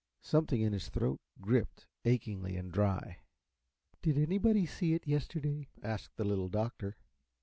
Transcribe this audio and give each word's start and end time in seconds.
Something 0.23 0.61
in 0.61 0.73
his 0.73 0.89
throat 0.89 1.19
gripped, 1.39 1.85
achingly 2.05 2.55
and 2.57 2.71
dry. 2.71 3.19
"Did 4.01 4.17
anybody 4.17 4.65
see 4.65 4.95
it 4.95 5.05
yesterday?" 5.05 5.69
asked 5.83 6.15
the 6.17 6.25
Little 6.25 6.49
Doctor. 6.49 6.97